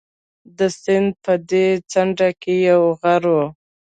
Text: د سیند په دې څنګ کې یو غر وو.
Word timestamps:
د 0.57 0.59
سیند 0.81 1.09
په 1.23 1.33
دې 1.49 1.65
څنګ 1.91 2.19
کې 2.41 2.55
یو 2.69 2.81
غر 3.01 3.23
وو. 3.33 3.45